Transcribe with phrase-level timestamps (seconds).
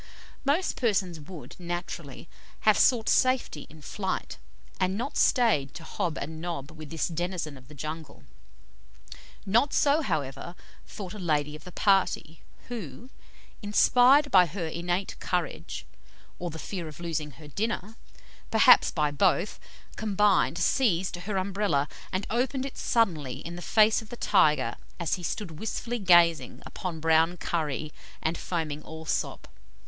[0.45, 2.27] Most persons would, naturally,
[2.61, 4.39] have sought safety in flight,
[4.79, 8.23] and not stayed to hob and nob with this denizen of the jungle;
[9.45, 10.55] not so, however,
[10.87, 13.11] thought a lady of the party, who,
[13.61, 15.85] inspired by her innate courage,
[16.39, 17.95] or the fear of losing her dinner
[18.49, 19.59] perhaps by both
[19.97, 25.13] combined seized her Umbrella, and opened it suddenly in the face of the tiger as
[25.13, 29.47] he stood wistfully gazing upon brown curry and foaming Allsop.